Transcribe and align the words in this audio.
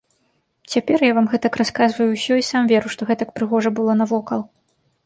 Цяпер 0.75 1.03
я 1.09 1.13
вам 1.17 1.27
гэтак 1.33 1.59
расказваю 1.63 2.09
ўсё 2.11 2.33
і 2.41 2.47
сам 2.51 2.63
веру, 2.75 2.87
што 2.97 3.01
гэтак 3.13 3.29
прыгожа 3.39 3.69
было 3.79 3.91
навокал. 4.03 4.41